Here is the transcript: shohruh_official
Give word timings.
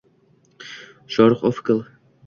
shohruh_official 1.17 1.77